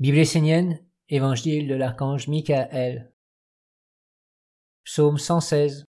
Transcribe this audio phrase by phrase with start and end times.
[0.00, 3.12] Bible essénienne, Évangile de l'archange Michael.
[4.82, 5.84] Psaume 116.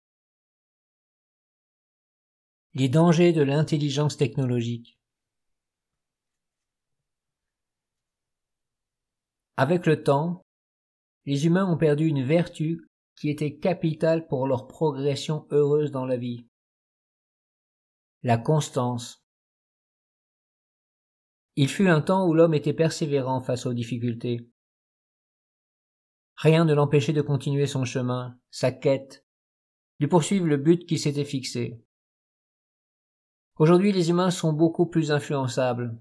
[2.75, 4.99] Les dangers de l'intelligence technologique.
[9.57, 10.43] Avec le temps,
[11.25, 16.17] les humains ont perdu une vertu qui était capitale pour leur progression heureuse dans la
[16.17, 16.45] vie.
[18.21, 19.24] La constance.
[21.57, 24.49] Il fut un temps où l'homme était persévérant face aux difficultés.
[26.35, 29.25] Rien ne l'empêchait de continuer son chemin, sa quête,
[30.01, 31.81] de poursuivre le but qui s'était fixé.
[33.57, 35.97] Aujourd'hui, les humains sont beaucoup plus influençables.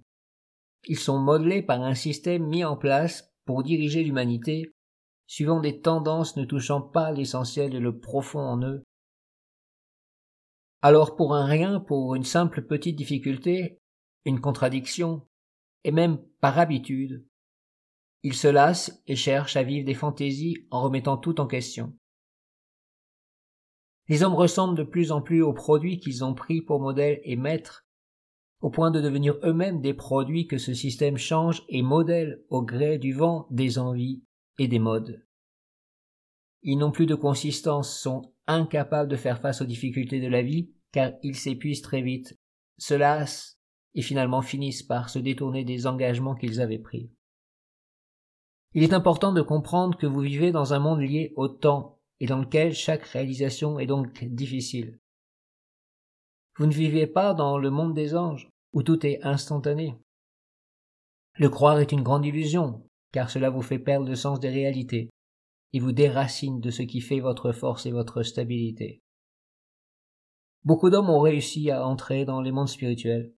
[0.89, 4.75] Ils sont modelés par un système mis en place pour diriger l'humanité,
[5.29, 8.83] suivant des tendances ne touchant pas l'essentiel et le profond en eux.
[10.83, 13.79] Alors pour un rien, pour une simple petite difficulté,
[14.25, 15.27] une contradiction,
[15.85, 17.25] et même par habitude.
[18.23, 21.97] Ils se lassent et cherchent à vivre des fantaisies en remettant tout en question.
[24.09, 27.37] Les hommes ressemblent de plus en plus aux produits qu'ils ont pris pour modèle et
[27.37, 27.87] maître,
[28.61, 32.99] au point de devenir eux-mêmes des produits que ce système change et modèle au gré
[32.99, 34.23] du vent des envies
[34.59, 35.27] et des modes.
[36.63, 40.71] Ils n'ont plus de consistance, sont incapables de faire face aux difficultés de la vie,
[40.93, 42.39] car ils s'épuisent très vite,
[42.79, 43.59] se lassent
[43.95, 47.11] et finalement finissent par se détourner des engagements qu'ils avaient pris.
[48.73, 52.27] Il est important de comprendre que vous vivez dans un monde lié au temps et
[52.27, 54.99] dans lequel chaque réalisation est donc difficile.
[56.57, 59.95] Vous ne vivez pas dans le monde des anges, où tout est instantané.
[61.37, 65.11] Le croire est une grande illusion, car cela vous fait perdre le sens des réalités,
[65.73, 69.01] et vous déracine de ce qui fait votre force et votre stabilité.
[70.65, 73.33] Beaucoup d'hommes ont réussi à entrer dans les mondes spirituels,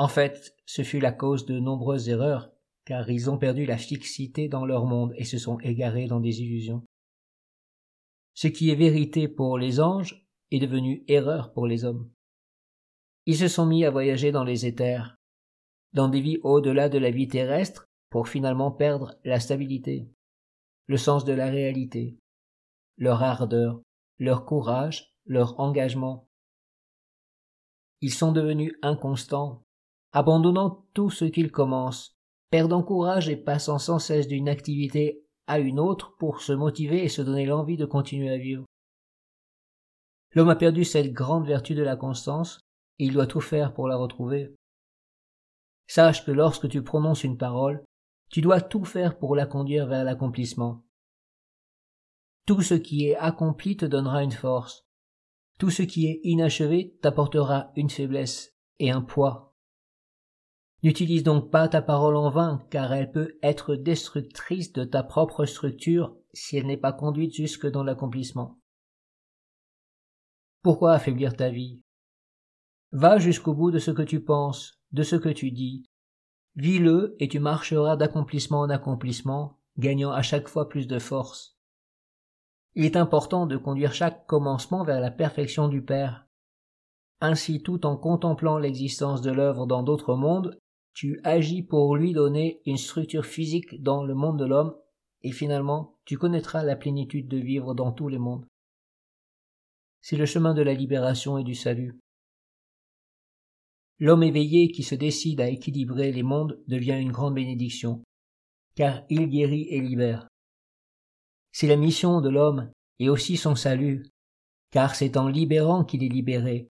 [0.00, 2.50] en fait, ce fut la cause de nombreuses erreurs,
[2.86, 6.40] car ils ont perdu la fixité dans leur monde et se sont égarés dans des
[6.40, 6.86] illusions.
[8.32, 12.10] Ce qui est vérité pour les anges est devenu erreur pour les hommes.
[13.26, 15.16] Ils se sont mis à voyager dans les éthers,
[15.92, 20.08] dans des vies au-delà de la vie terrestre, pour finalement perdre la stabilité,
[20.86, 22.16] le sens de la réalité,
[22.96, 23.82] leur ardeur,
[24.18, 26.26] leur courage, leur engagement.
[28.00, 29.62] Ils sont devenus inconstants,
[30.12, 32.16] abandonnant tout ce qu'il commence,
[32.50, 37.08] perdant courage et passant sans cesse d'une activité à une autre pour se motiver et
[37.08, 38.64] se donner l'envie de continuer à vivre.
[40.32, 42.60] L'homme a perdu cette grande vertu de la constance,
[42.98, 44.54] il doit tout faire pour la retrouver.
[45.88, 47.84] Sache que lorsque tu prononces une parole,
[48.30, 50.84] tu dois tout faire pour la conduire vers l'accomplissement.
[52.46, 54.86] Tout ce qui est accompli te donnera une force.
[55.58, 59.49] Tout ce qui est inachevé t'apportera une faiblesse et un poids
[60.82, 65.44] N'utilise donc pas ta parole en vain, car elle peut être destructrice de ta propre
[65.44, 68.58] structure si elle n'est pas conduite jusque dans l'accomplissement.
[70.62, 71.82] Pourquoi affaiblir ta vie?
[72.92, 75.84] Va jusqu'au bout de ce que tu penses, de ce que tu dis.
[76.56, 81.58] Vis-le et tu marcheras d'accomplissement en accomplissement, gagnant à chaque fois plus de force.
[82.74, 86.26] Il est important de conduire chaque commencement vers la perfection du Père.
[87.20, 90.59] Ainsi, tout en contemplant l'existence de l'œuvre dans d'autres mondes,
[90.92, 94.74] tu agis pour lui donner une structure physique dans le monde de l'homme,
[95.22, 98.46] et finalement tu connaîtras la plénitude de vivre dans tous les mondes.
[100.00, 101.98] C'est le chemin de la libération et du salut.
[103.98, 108.02] L'homme éveillé qui se décide à équilibrer les mondes devient une grande bénédiction,
[108.74, 110.26] car il guérit et libère.
[111.52, 114.04] C'est la mission de l'homme et aussi son salut,
[114.70, 116.70] car c'est en libérant qu'il est libéré,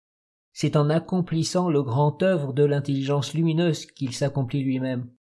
[0.54, 5.12] c'est en accomplissant le grand œuvre de l'intelligence lumineuse qu'il s'accomplit lui-même.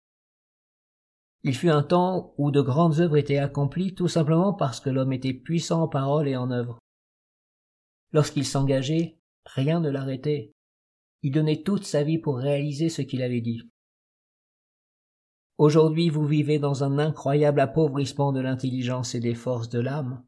[1.44, 5.12] Il fut un temps où de grandes œuvres étaient accomplies tout simplement parce que l'homme
[5.12, 6.80] était puissant en parole et en œuvre.
[8.14, 10.54] Lorsqu'il s'engageait, rien ne l'arrêtait.
[11.24, 13.62] Il donnait toute sa vie pour réaliser ce qu'il avait dit.
[15.58, 20.24] Aujourd'hui vous vivez dans un incroyable appauvrissement de l'intelligence et des forces de l'âme.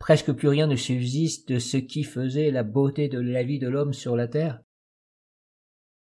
[0.00, 3.68] Presque plus rien ne subsiste de ce qui faisait la beauté de la vie de
[3.68, 4.62] l'homme sur la terre.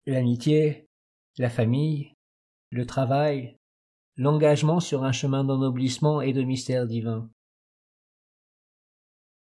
[0.06, 0.86] L'amitié,
[1.39, 2.13] la famille,
[2.69, 3.57] le travail,
[4.18, 7.30] l'engagement sur un chemin d'ennoblissement et de mystère divin.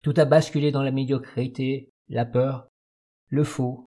[0.02, 2.68] Tout a basculé dans la médiocrité, la peur,
[3.28, 3.86] le faux,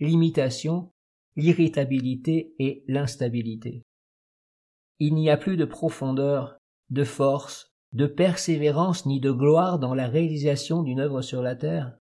[0.00, 0.90] l'imitation,
[1.36, 3.82] l'irritabilité et l'instabilité.
[4.98, 6.58] Il n'y a plus de profondeur,
[6.90, 11.96] de force, de persévérance ni de gloire dans la réalisation d'une œuvre sur la terre.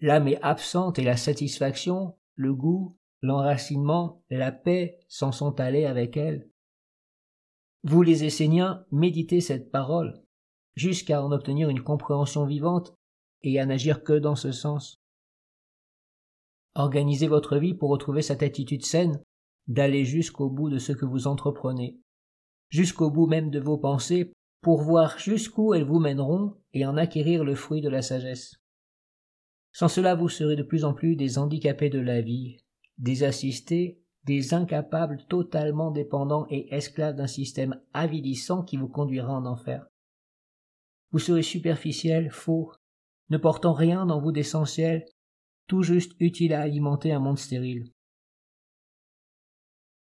[0.00, 6.18] L'âme est absente et la satisfaction, le goût, l'enracinement, la paix s'en sont allés avec
[6.18, 6.50] elle.
[7.82, 10.22] Vous les Esséniens, méditez cette parole,
[10.74, 12.94] jusqu'à en obtenir une compréhension vivante
[13.40, 15.00] et à n'agir que dans ce sens.
[16.74, 19.18] Organisez votre vie pour retrouver cette attitude saine
[19.66, 21.98] d'aller jusqu'au bout de ce que vous entreprenez,
[22.68, 27.44] jusqu'au bout même de vos pensées, pour voir jusqu'où elles vous mèneront et en acquérir
[27.44, 28.56] le fruit de la sagesse.
[29.72, 32.58] Sans cela, vous serez de plus en plus des handicapés de la vie,
[32.98, 39.46] des assistés, des incapables totalement dépendants et esclaves d'un système avilissant qui vous conduira en
[39.46, 39.86] enfer.
[41.12, 42.72] Vous serez superficiel, faux,
[43.30, 45.06] ne portant rien dans vous d'essentiel,
[45.66, 47.92] tout juste utile à alimenter un monde stérile.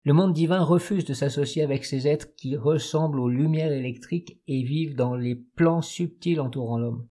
[0.03, 4.63] Le monde divin refuse de s'associer avec ces êtres qui ressemblent aux lumières électriques et
[4.63, 7.07] vivent dans les plans subtils entourant l'homme.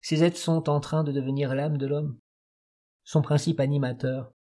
[0.00, 2.18] Ces êtres sont en train de devenir l'âme de l'homme,
[3.04, 4.32] son principe animateur.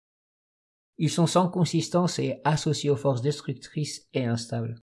[0.97, 4.81] Ils sont sans consistance et associés aux forces destructrices et instables.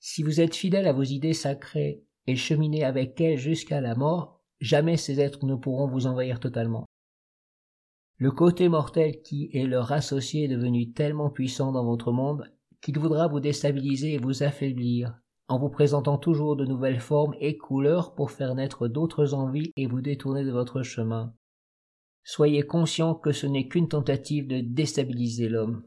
[0.00, 4.42] Si vous êtes fidèle à vos idées sacrées et cheminez avec elles jusqu'à la mort,
[4.60, 6.86] jamais ces êtres ne pourront vous envahir totalement.
[8.18, 12.98] Le côté mortel qui est leur associé est devenu tellement puissant dans votre monde qu'il
[12.98, 15.18] voudra vous déstabiliser et vous affaiblir,
[15.48, 19.86] en vous présentant toujours de nouvelles formes et couleurs pour faire naître d'autres envies et
[19.86, 21.34] vous détourner de votre chemin.
[22.24, 25.84] Soyez conscient que ce n'est qu'une tentative de déstabiliser l'homme.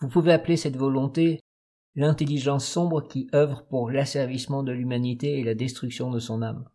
[0.00, 1.40] Vous pouvez appeler cette volonté
[1.94, 6.68] l'intelligence sombre qui œuvre pour l'asservissement de l'humanité et la destruction de son âme.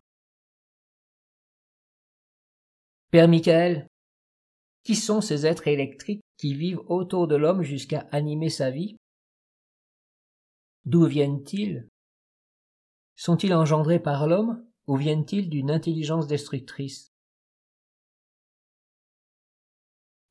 [3.10, 3.89] Père Michael,
[4.82, 8.96] qui sont ces êtres électriques qui vivent autour de l'homme jusqu'à animer sa vie?
[10.84, 11.86] D'où viennent-ils?
[13.16, 17.10] Sont-ils engendrés par l'homme ou viennent-ils d'une intelligence destructrice?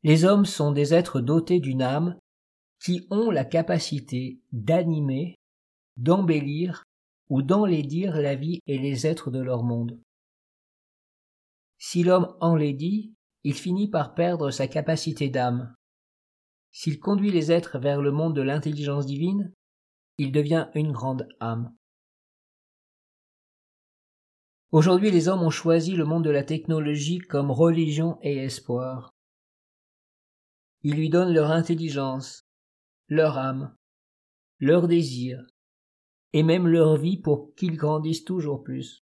[0.03, 2.17] Les hommes sont des êtres dotés d'une âme
[2.81, 5.35] qui ont la capacité d'animer,
[5.97, 6.85] d'embellir
[7.29, 9.99] ou d'enlaidir la vie et les êtres de leur monde.
[11.77, 13.13] Si l'homme enlaidit,
[13.43, 15.73] il finit par perdre sa capacité d'âme.
[16.71, 19.53] S'il conduit les êtres vers le monde de l'intelligence divine,
[20.17, 21.73] il devient une grande âme.
[24.71, 29.09] Aujourd'hui, les hommes ont choisi le monde de la technologie comme religion et espoir.
[30.83, 32.43] Ils lui donnent leur intelligence,
[33.07, 33.75] leur âme,
[34.59, 35.43] leur désir,
[36.33, 39.03] et même leur vie pour qu'ils grandissent toujours plus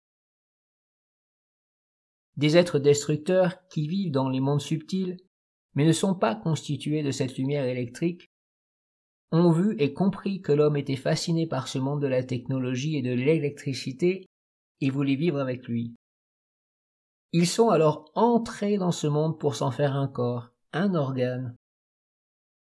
[2.38, 5.18] des êtres destructeurs qui vivent dans les mondes subtils,
[5.74, 8.32] mais ne sont pas constitués de cette lumière électrique,
[9.32, 13.02] ont vu et compris que l'homme était fasciné par ce monde de la technologie et
[13.02, 14.26] de l'électricité
[14.80, 15.96] et voulait vivre avec lui.
[17.34, 21.56] Ils sont alors entrés dans ce monde pour s'en faire un corps, un organe.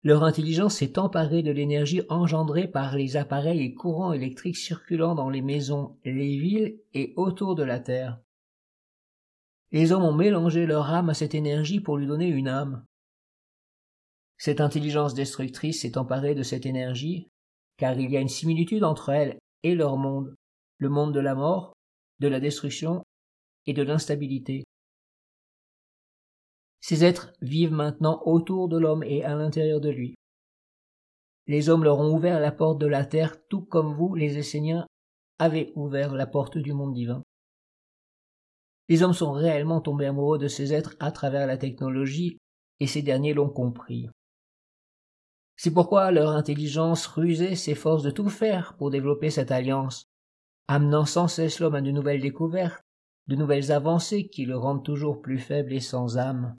[0.03, 5.29] Leur intelligence s'est emparée de l'énergie engendrée par les appareils et courants électriques circulant dans
[5.29, 8.19] les maisons, les villes et autour de la Terre.
[9.71, 12.85] Les hommes ont mélangé leur âme à cette énergie pour lui donner une âme.
[14.37, 17.29] Cette intelligence destructrice s'est emparée de cette énergie,
[17.77, 20.33] car il y a une similitude entre elle et leur monde,
[20.77, 21.73] le monde de la mort,
[22.19, 23.03] de la destruction
[23.65, 24.63] et de l'instabilité.
[26.81, 30.15] Ces êtres vivent maintenant autour de l'homme et à l'intérieur de lui.
[31.47, 34.87] Les hommes leur ont ouvert la porte de la terre tout comme vous, les Esséniens,
[35.37, 37.23] avez ouvert la porte du monde divin.
[38.89, 42.39] Les hommes sont réellement tombés amoureux de ces êtres à travers la technologie,
[42.79, 44.09] et ces derniers l'ont compris.
[45.57, 50.05] C'est pourquoi leur intelligence rusée s'efforce de tout faire pour développer cette alliance,
[50.67, 52.81] amenant sans cesse l'homme à de nouvelles découvertes,
[53.27, 56.55] de nouvelles avancées qui le rendent toujours plus faible et sans âme.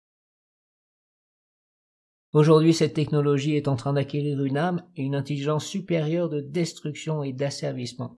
[2.33, 7.25] Aujourd'hui, cette technologie est en train d'acquérir une âme et une intelligence supérieure de destruction
[7.25, 8.17] et d'asservissement.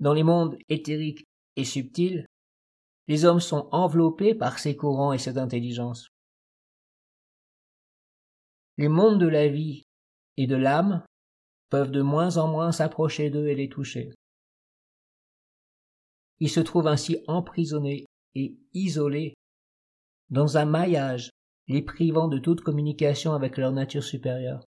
[0.00, 1.26] Dans les mondes éthériques
[1.56, 2.26] et subtils,
[3.08, 6.10] les hommes sont enveloppés par ces courants et cette intelligence.
[8.76, 9.82] Les mondes de la vie
[10.36, 11.04] et de l'âme
[11.70, 14.10] peuvent de moins en moins s'approcher d'eux et les toucher.
[16.38, 19.34] Ils se trouvent ainsi emprisonnés et isolés
[20.30, 21.30] dans un maillage
[21.66, 24.64] les privant de toute communication avec leur nature supérieure.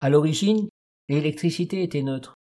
[0.00, 0.68] À l'origine,
[1.08, 2.34] l'électricité était neutre.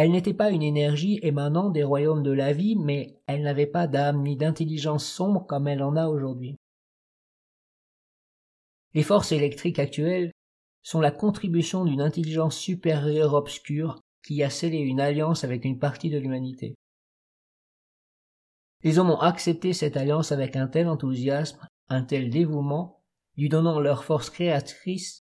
[0.00, 3.86] Elle n'était pas une énergie émanant des royaumes de la vie, mais elle n'avait pas
[3.86, 6.56] d'âme ni d'intelligence sombre comme elle en a aujourd'hui.
[8.94, 10.32] Les forces électriques actuelles
[10.82, 16.08] sont la contribution d'une intelligence supérieure obscure qui a scellé une alliance avec une partie
[16.08, 16.76] de l'humanité.
[18.82, 23.02] Les hommes ont accepté cette alliance avec un tel enthousiasme, un tel dévouement,
[23.36, 25.26] lui donnant leur force créatrice,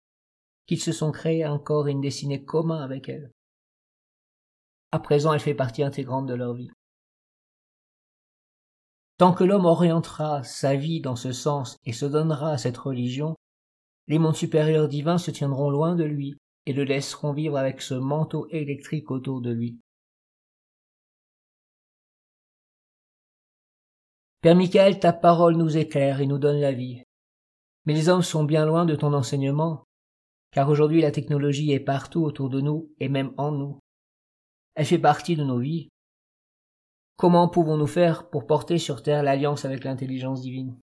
[0.66, 3.32] qu'ils se sont créés un corps et une destinée commun avec elle.
[4.96, 6.72] À présent, elle fait partie intégrante de leur vie.
[9.18, 13.36] Tant que l'homme orientera sa vie dans ce sens et se donnera à cette religion,
[14.08, 17.94] les mondes supérieurs divins se tiendront loin de lui et le laisseront vivre avec ce
[17.94, 19.82] manteau électrique autour de lui.
[24.40, 27.04] Père Michael, ta parole nous éclaire et nous donne la vie.
[27.84, 29.84] Mais les hommes sont bien loin de ton enseignement,
[30.52, 33.82] car aujourd'hui la technologie est partout autour de nous et même en nous.
[34.76, 35.90] Elle fait partie de nos vies.
[37.18, 40.78] Comment pouvons-nous faire pour porter sur terre l'alliance avec l'intelligence divine?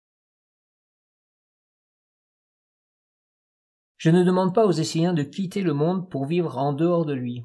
[3.98, 7.12] Je ne demande pas aux Esséniens de quitter le monde pour vivre en dehors de
[7.12, 7.44] lui.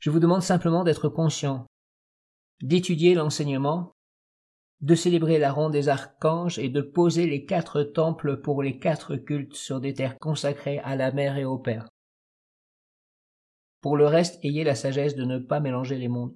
[0.00, 1.66] Je vous demande simplement d'être conscient,
[2.60, 3.92] d'étudier l'enseignement,
[4.80, 9.16] de célébrer la ronde des archanges et de poser les quatre temples pour les quatre
[9.16, 11.88] cultes sur des terres consacrées à la mère et au père.
[13.80, 16.34] Pour le reste, ayez la sagesse de ne pas mélanger les mondes.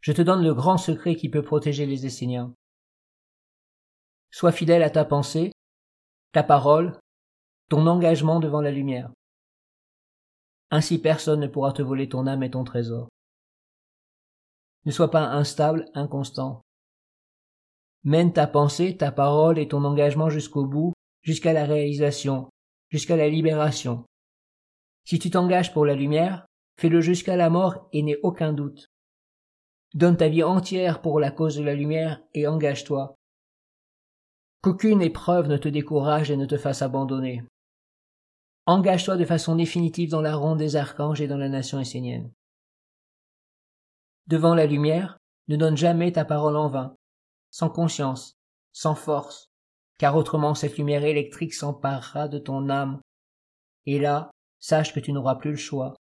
[0.00, 2.54] Je te donne le grand secret qui peut protéger les Esséniens.
[4.30, 5.52] Sois fidèle à ta pensée,
[6.32, 6.98] ta parole,
[7.70, 9.10] ton engagement devant la lumière.
[10.70, 13.08] Ainsi personne ne pourra te voler ton âme et ton trésor.
[14.84, 16.60] Ne sois pas instable, inconstant.
[18.02, 20.92] Mène ta pensée, ta parole et ton engagement jusqu'au bout,
[21.22, 22.50] jusqu'à la réalisation,
[22.90, 24.04] jusqu'à la libération.
[25.04, 26.46] Si tu t'engages pour la lumière,
[26.78, 28.90] fais-le jusqu'à la mort et n'aie aucun doute.
[29.94, 33.14] Donne ta vie entière pour la cause de la lumière et engage-toi.
[34.62, 37.44] Qu'aucune épreuve ne te décourage et ne te fasse abandonner.
[38.66, 42.32] Engage-toi de façon définitive dans la ronde des archanges et dans la nation essénienne.
[44.26, 45.18] Devant la lumière,
[45.48, 46.96] ne donne jamais ta parole en vain,
[47.50, 48.38] sans conscience,
[48.72, 49.50] sans force,
[49.98, 53.00] car autrement cette lumière électrique s'emparera de ton âme.
[53.84, 54.30] Et là,
[54.64, 55.94] sache que tu n'auras plus le choix.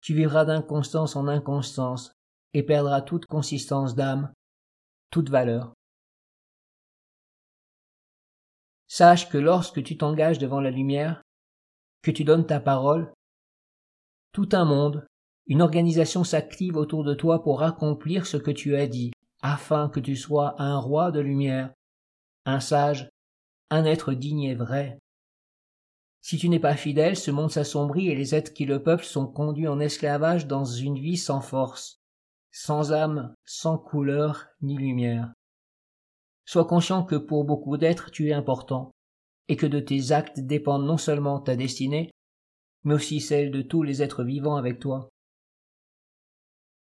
[0.00, 2.12] Tu vivras d'inconstance en inconstance
[2.54, 4.32] et perdras toute consistance d'âme,
[5.10, 5.74] toute valeur.
[8.88, 11.20] Sache que lorsque tu t'engages devant la lumière,
[12.00, 13.12] que tu donnes ta parole,
[14.32, 15.06] tout un monde,
[15.46, 19.12] une organisation s'active autour de toi pour accomplir ce que tu as dit,
[19.42, 21.74] afin que tu sois un roi de lumière,
[22.46, 23.10] un sage,
[23.68, 24.98] un être digne et vrai.
[26.24, 29.26] Si tu n'es pas fidèle, ce monde s'assombrit et les êtres qui le peuplent sont
[29.26, 32.00] conduits en esclavage dans une vie sans force,
[32.50, 35.34] sans âme, sans couleur ni lumière.
[36.46, 38.90] Sois conscient que pour beaucoup d'êtres tu es important,
[39.48, 42.10] et que de tes actes dépendent non seulement ta destinée,
[42.84, 45.10] mais aussi celle de tous les êtres vivants avec toi.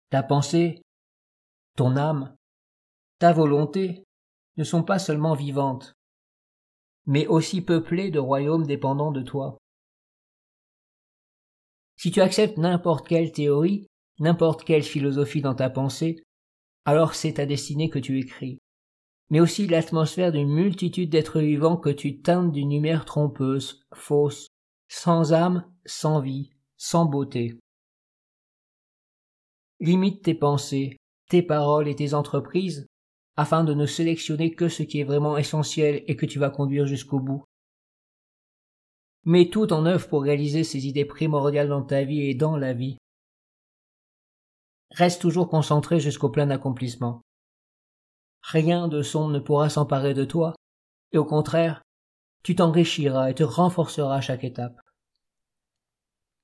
[0.09, 0.81] Ta pensée,
[1.77, 2.35] ton âme,
[3.19, 4.03] ta volonté
[4.57, 5.95] ne sont pas seulement vivantes,
[7.07, 9.59] mais aussi peuplées de royaumes dépendants de toi.
[11.97, 13.87] Si tu acceptes n'importe quelle théorie,
[14.19, 16.23] n'importe quelle philosophie dans ta pensée,
[16.85, 18.59] alors c'est ta destinée que tu écris
[19.31, 24.49] mais aussi l'atmosphère d'une multitude d'êtres vivants que tu teintes d'une lumière trompeuse, fausse,
[24.89, 27.59] sans âme, sans vie, sans beauté.
[29.81, 30.97] Limite tes pensées,
[31.29, 32.86] tes paroles et tes entreprises
[33.37, 36.87] afin de ne sélectionner que ce qui est vraiment essentiel et que tu vas conduire
[36.87, 37.45] jusqu'au bout.
[39.25, 42.73] Mets tout en œuvre pour réaliser ces idées primordiales dans ta vie et dans la
[42.73, 42.97] vie.
[44.93, 47.21] Reste toujours concentré jusqu'au plein accomplissement
[48.47, 50.55] rien de sombre ne pourra s'emparer de toi,
[51.13, 51.83] et au contraire,
[52.43, 54.81] tu t'enrichiras et te renforceras à chaque étape.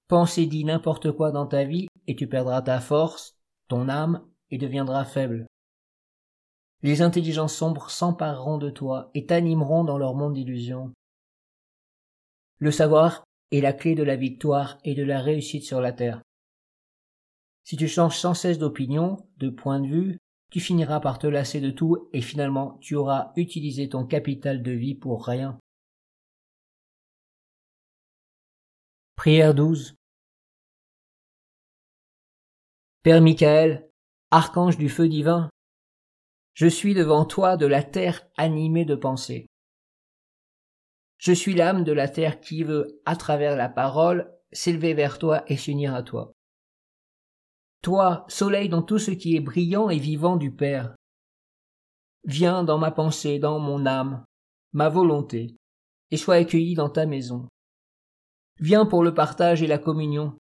[0.08, 3.37] Pense et dis n'importe quoi dans ta vie, et tu perdras ta force,
[3.68, 5.46] ton âme, et deviendras faible.
[6.82, 10.92] Les intelligences sombres s'empareront de toi et t'animeront dans leur monde d'illusions.
[12.58, 16.22] Le savoir est la clé de la victoire et de la réussite sur la terre.
[17.64, 20.18] Si tu changes sans cesse d'opinion, de point de vue,
[20.50, 24.72] tu finiras par te lasser de tout et finalement tu auras utilisé ton capital de
[24.72, 25.58] vie pour rien.
[29.14, 29.94] Prière 12
[33.04, 33.88] Père Michael,
[34.30, 35.48] archange du feu divin,
[36.54, 39.47] je suis devant toi de la terre animée de pensée.
[41.18, 45.44] Je suis l'âme de la terre qui veut, à travers la parole, s'élever vers toi
[45.47, 46.32] et s'unir à toi.
[47.80, 50.94] Toi, soleil dans tout ce qui est brillant et vivant du Père.
[52.25, 54.25] Viens dans ma pensée, dans mon âme,
[54.73, 55.56] ma volonté,
[56.11, 57.49] et sois accueilli dans ta maison.
[58.61, 60.37] Viens pour le partage et la communion.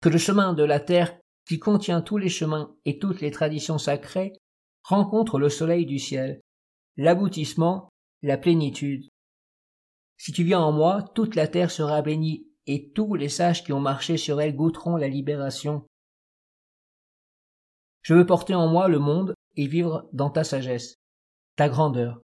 [0.00, 3.78] Que le chemin de la terre, qui contient tous les chemins et toutes les traditions
[3.78, 4.34] sacrées,
[4.88, 6.40] rencontre le soleil du ciel,
[6.96, 7.90] l'aboutissement,
[8.22, 9.06] la plénitude.
[10.16, 13.74] Si tu viens en moi, toute la terre sera bénie, et tous les sages qui
[13.74, 15.86] ont marché sur elle goûteront la libération.
[18.00, 20.94] Je veux porter en moi le monde et vivre dans ta sagesse,
[21.56, 22.22] ta grandeur,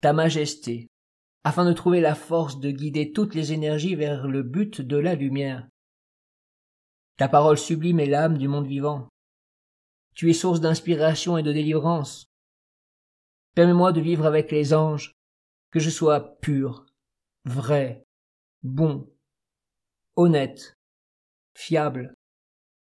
[0.00, 0.88] ta majesté,
[1.44, 5.14] afin de trouver la force de guider toutes les énergies vers le but de la
[5.14, 5.68] lumière.
[7.18, 9.08] Ta parole sublime est l'âme du monde vivant.
[10.18, 12.26] Tu es source d'inspiration et de délivrance.
[13.54, 15.14] Permets-moi de vivre avec les anges,
[15.70, 16.86] que je sois pur,
[17.44, 18.04] vrai,
[18.64, 19.08] bon,
[20.16, 20.74] honnête,
[21.54, 22.16] fiable,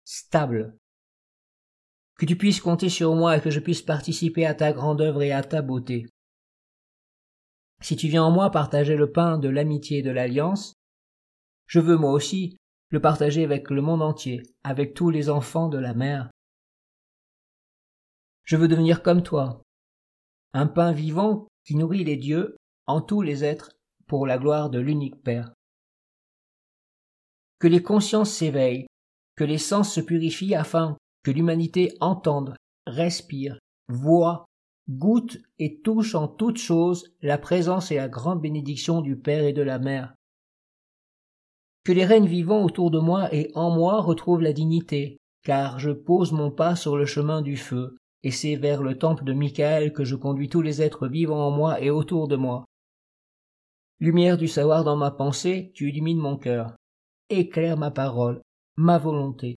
[0.07, 0.79] stable.
[2.17, 5.23] Que tu puisses compter sur moi et que je puisse participer à ta grande œuvre
[5.23, 6.07] et à ta beauté.
[7.83, 10.73] Si tu viens en moi partager le pain de l'amitié et de l'alliance,
[11.67, 12.57] je veux moi aussi
[12.89, 16.31] le partager avec le monde entier, avec tous les enfants de la mer.
[18.47, 19.61] Je veux devenir comme toi,
[20.53, 23.73] un pain vivant qui nourrit les dieux en tous les êtres
[24.07, 25.53] pour la gloire de l'unique Père.
[27.59, 28.87] Que les consciences s'éveillent,
[29.35, 32.55] que les sens se purifient afin que l'humanité entende,
[32.87, 34.47] respire, voit,
[34.89, 39.53] goûte et touche en toutes choses la présence et la grande bénédiction du Père et
[39.53, 40.15] de la Mère.
[41.83, 45.91] Que les reines vivant autour de moi et en moi retrouvent la dignité, car je
[45.91, 49.93] pose mon pas sur le chemin du feu, et c'est vers le temple de Michael
[49.93, 52.65] que je conduis tous les êtres vivants en moi et autour de moi.
[54.01, 56.77] Lumière du savoir dans ma pensée, tu illumines mon cœur.
[57.31, 58.43] Éclaire ma parole,
[58.77, 59.57] ma volonté,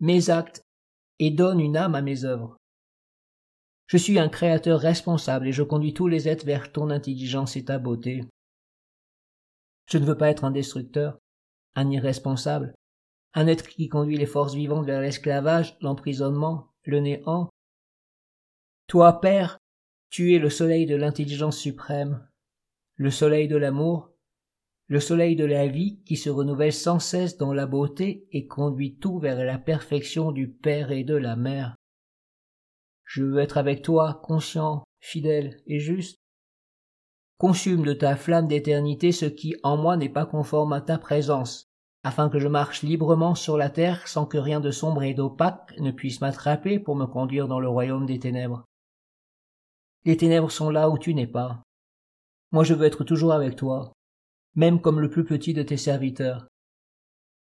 [0.00, 0.62] mes actes,
[1.18, 2.56] et donne une âme à mes œuvres.
[3.86, 7.64] Je suis un créateur responsable et je conduis tous les êtres vers ton intelligence et
[7.64, 8.24] ta beauté.
[9.88, 11.18] Je ne veux pas être un destructeur,
[11.76, 12.74] un irresponsable,
[13.34, 17.48] un être qui conduit les forces vivantes vers l'esclavage, l'emprisonnement, le néant,
[18.86, 19.58] toi, Père,
[20.10, 22.26] tu es le soleil de l'intelligence suprême,
[22.94, 24.12] le soleil de l'amour,
[24.86, 28.96] le soleil de la vie qui se renouvelle sans cesse dans la beauté et conduit
[28.96, 31.74] tout vers la perfection du Père et de la Mère.
[33.04, 36.18] Je veux être avec toi, conscient, fidèle et juste.
[37.38, 41.66] Consume de ta flamme d'éternité ce qui en moi n'est pas conforme à ta présence,
[42.04, 45.74] afin que je marche librement sur la terre sans que rien de sombre et d'opaque
[45.80, 48.64] ne puisse m'attraper pour me conduire dans le royaume des ténèbres.
[50.06, 51.64] Les ténèbres sont là où tu n'es pas.
[52.52, 53.92] Moi je veux être toujours avec toi,
[54.54, 56.46] même comme le plus petit de tes serviteurs.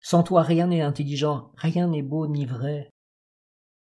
[0.00, 2.90] Sans toi rien n'est intelligent, rien n'est beau ni vrai.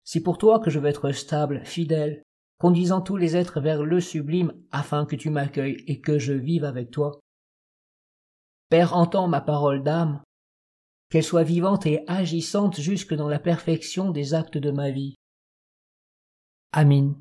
[0.06, 2.24] C'est pour toi que je veux être stable, fidèle,
[2.58, 6.64] conduisant tous les êtres vers le sublime afin que tu m'accueilles et que je vive
[6.64, 7.20] avec toi.
[8.70, 10.24] Père, entends ma parole d'âme,
[11.10, 15.16] qu'elle soit vivante et agissante jusque dans la perfection des actes de ma vie.
[16.72, 17.14] Amin.